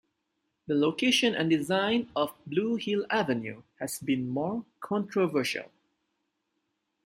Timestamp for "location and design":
0.73-2.09